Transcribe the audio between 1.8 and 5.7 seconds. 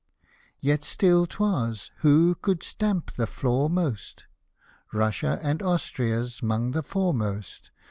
who could stamp the floor most, Russia and